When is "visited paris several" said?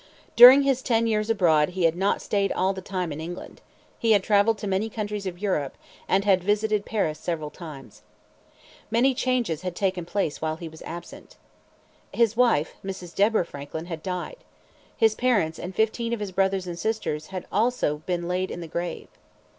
6.43-7.51